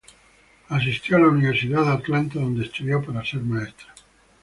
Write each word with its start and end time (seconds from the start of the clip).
Asistió 0.69 1.17
a 1.17 1.19
la 1.19 1.27
Universidad 1.27 1.85
de 1.85 1.91
Atlanta, 1.91 2.39
donde 2.39 2.63
estudió 2.65 3.05
para 3.05 3.23
ser 3.23 3.41
maestra. 3.41 3.93